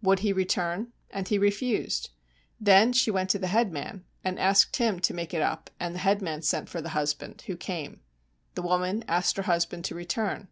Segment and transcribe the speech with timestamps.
[0.00, 2.10] 'Would he return?' And he refused.
[2.60, 5.98] Then she went to the headman and asked him to make it up, and the
[5.98, 8.00] headman sent for the husband, who came.
[8.54, 10.46] The woman asked her husband to return.